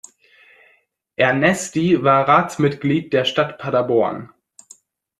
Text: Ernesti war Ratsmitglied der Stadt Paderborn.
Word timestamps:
Ernesti 1.15 2.01
war 2.03 2.27
Ratsmitglied 2.27 3.13
der 3.13 3.23
Stadt 3.23 3.59
Paderborn. 3.59 4.31